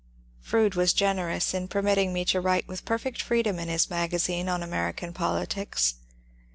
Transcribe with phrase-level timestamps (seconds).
[0.39, 4.49] Froude was generous in permitting me to write with per fect freedom in his magazine
[4.49, 5.93] on American politics.